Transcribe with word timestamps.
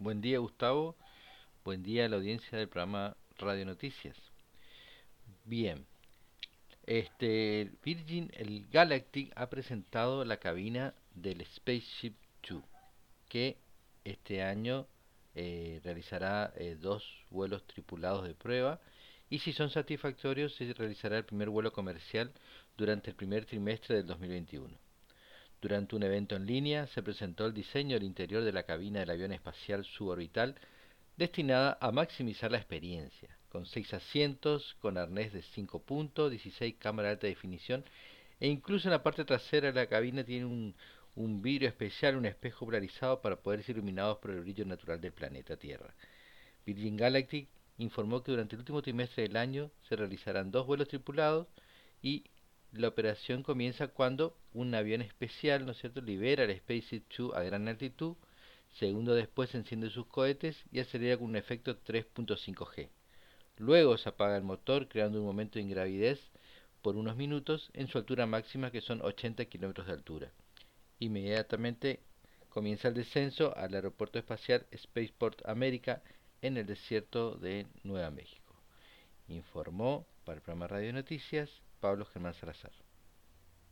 Buen 0.00 0.20
día 0.20 0.38
Gustavo, 0.38 0.96
buen 1.64 1.82
día 1.82 2.04
a 2.04 2.08
la 2.08 2.18
audiencia 2.18 2.56
del 2.56 2.68
programa 2.68 3.16
Radio 3.36 3.66
Noticias. 3.66 4.16
Bien, 5.44 5.84
este 6.86 7.72
Virgin 7.82 8.30
el 8.34 8.68
Galactic 8.70 9.32
ha 9.34 9.50
presentado 9.50 10.24
la 10.24 10.36
cabina 10.36 10.94
del 11.16 11.44
Spaceship 11.44 12.14
2 12.48 12.62
que 13.28 13.56
este 14.04 14.40
año 14.40 14.86
eh, 15.34 15.80
realizará 15.82 16.52
eh, 16.54 16.76
dos 16.80 17.24
vuelos 17.30 17.66
tripulados 17.66 18.24
de 18.24 18.36
prueba 18.36 18.80
y 19.28 19.40
si 19.40 19.52
son 19.52 19.68
satisfactorios 19.68 20.54
se 20.54 20.72
realizará 20.74 21.18
el 21.18 21.24
primer 21.24 21.50
vuelo 21.50 21.72
comercial 21.72 22.32
durante 22.76 23.10
el 23.10 23.16
primer 23.16 23.46
trimestre 23.46 23.96
del 23.96 24.06
2021. 24.06 24.78
Durante 25.60 25.96
un 25.96 26.04
evento 26.04 26.36
en 26.36 26.46
línea 26.46 26.86
se 26.86 27.02
presentó 27.02 27.46
el 27.46 27.52
diseño 27.52 27.94
del 27.94 28.04
interior 28.04 28.44
de 28.44 28.52
la 28.52 28.62
cabina 28.62 29.00
del 29.00 29.10
avión 29.10 29.32
espacial 29.32 29.84
suborbital 29.84 30.54
destinada 31.16 31.76
a 31.80 31.90
maximizar 31.90 32.52
la 32.52 32.58
experiencia, 32.58 33.28
con 33.48 33.66
seis 33.66 33.92
asientos, 33.92 34.76
con 34.80 34.96
arnés 34.96 35.32
de 35.32 35.42
5 35.42 35.82
puntos, 35.82 36.30
16 36.30 36.76
cámaras 36.78 37.08
de 37.08 37.12
alta 37.12 37.26
definición 37.26 37.84
e 38.38 38.46
incluso 38.46 38.86
en 38.86 38.92
la 38.92 39.02
parte 39.02 39.24
trasera 39.24 39.72
de 39.72 39.80
la 39.80 39.88
cabina 39.88 40.22
tiene 40.22 40.44
un, 40.44 40.76
un 41.16 41.42
vidrio 41.42 41.68
especial, 41.68 42.16
un 42.16 42.26
espejo 42.26 42.64
polarizado 42.64 43.20
para 43.20 43.34
poder 43.34 43.64
ser 43.64 43.76
iluminados 43.76 44.18
por 44.18 44.30
el 44.30 44.42
brillo 44.42 44.64
natural 44.64 45.00
del 45.00 45.10
planeta 45.10 45.56
Tierra. 45.56 45.92
Virgin 46.64 46.96
Galactic 46.96 47.48
informó 47.78 48.22
que 48.22 48.30
durante 48.30 48.54
el 48.54 48.60
último 48.60 48.80
trimestre 48.80 49.24
del 49.24 49.36
año 49.36 49.72
se 49.88 49.96
realizarán 49.96 50.52
dos 50.52 50.68
vuelos 50.68 50.86
tripulados 50.86 51.48
y 52.00 52.22
la 52.72 52.88
operación 52.88 53.42
comienza 53.42 53.88
cuando 53.88 54.36
un 54.52 54.74
avión 54.74 55.02
especial, 55.02 55.64
¿no 55.64 55.72
es 55.72 55.78
cierto?, 55.78 56.00
libera 56.00 56.44
el 56.44 56.56
SpaceX 56.56 57.04
2 57.16 57.34
a 57.34 57.42
gran 57.42 57.68
altitud, 57.68 58.16
segundo 58.74 59.14
después 59.14 59.54
enciende 59.54 59.90
sus 59.90 60.06
cohetes 60.06 60.56
y 60.70 60.80
acelera 60.80 61.16
con 61.16 61.28
un 61.28 61.36
efecto 61.36 61.82
3.5G. 61.82 62.88
Luego 63.56 63.96
se 63.96 64.08
apaga 64.10 64.36
el 64.36 64.44
motor 64.44 64.88
creando 64.88 65.18
un 65.18 65.26
momento 65.26 65.58
de 65.58 65.64
ingravidez 65.64 66.20
por 66.82 66.96
unos 66.96 67.16
minutos 67.16 67.70
en 67.72 67.88
su 67.88 67.98
altura 67.98 68.26
máxima 68.26 68.70
que 68.70 68.80
son 68.80 69.02
80 69.02 69.46
kilómetros 69.46 69.86
de 69.86 69.94
altura. 69.94 70.32
Inmediatamente 71.00 72.00
comienza 72.50 72.88
el 72.88 72.94
descenso 72.94 73.56
al 73.56 73.74
aeropuerto 73.74 74.18
espacial 74.18 74.66
Spaceport 74.76 75.44
América 75.46 76.02
en 76.42 76.56
el 76.56 76.66
desierto 76.66 77.34
de 77.36 77.66
Nueva 77.82 78.10
México. 78.10 78.54
Informó 79.28 80.06
para 80.24 80.36
el 80.36 80.42
programa 80.42 80.68
Radio 80.68 80.92
Noticias 80.92 81.50
Pablo 81.80 82.04
Germán 82.04 82.34
Salazar. 82.34 82.87